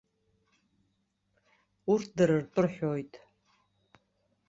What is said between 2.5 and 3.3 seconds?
рҳәоит.